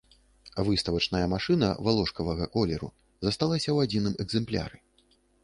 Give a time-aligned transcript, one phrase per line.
[0.69, 2.91] Выставачная машына валошкавага колеру
[3.27, 4.77] засталася ў адзіным экземпляры.